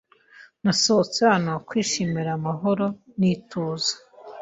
Nasohotse 0.63 1.19
hano 1.31 1.51
kwishimira 1.67 2.29
amahoro 2.37 2.85
n'ituze. 3.19 3.91